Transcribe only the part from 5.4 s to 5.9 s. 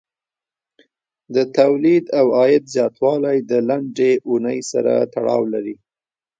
لري.